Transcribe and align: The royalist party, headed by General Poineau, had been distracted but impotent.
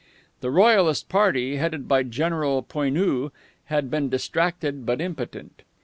The 0.39 0.49
royalist 0.49 1.09
party, 1.09 1.57
headed 1.57 1.87
by 1.87 2.01
General 2.01 2.63
Poineau, 2.63 3.31
had 3.65 3.91
been 3.91 4.09
distracted 4.09 4.83
but 4.83 4.99
impotent. 4.99 5.61